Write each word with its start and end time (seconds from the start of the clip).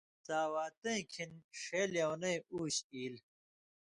ساواتَیں 0.27 1.01
کھیں 1.11 1.31
ݜے 1.61 1.81
لېونئ 1.93 2.35
اُوش 2.53 2.75
ایلیۡ 2.93 3.25